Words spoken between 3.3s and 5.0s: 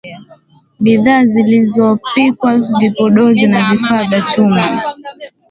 na vifaa vya chuma